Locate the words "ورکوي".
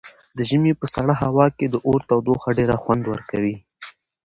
3.11-3.55